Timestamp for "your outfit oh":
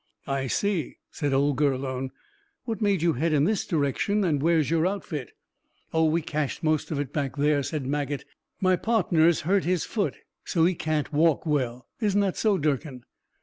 4.71-6.05